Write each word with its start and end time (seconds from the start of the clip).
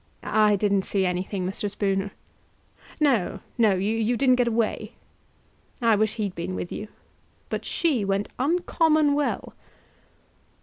"I 0.23 0.55
didn't 0.55 0.81
see 0.81 1.05
anything, 1.05 1.45
Mr. 1.45 1.69
Spooner." 1.69 2.09
"No, 2.99 3.39
no; 3.59 3.75
you 3.75 4.17
didn't 4.17 4.37
get 4.37 4.47
away. 4.47 4.93
I 5.79 5.95
wish 5.95 6.15
he'd 6.15 6.33
been 6.33 6.55
with 6.55 6.71
you. 6.71 6.87
But 7.49 7.65
she 7.65 8.03
went 8.03 8.27
uncommon 8.39 9.13
well." 9.13 9.53